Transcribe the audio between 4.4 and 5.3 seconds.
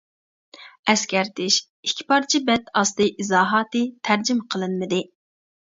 قىلىنمىدى.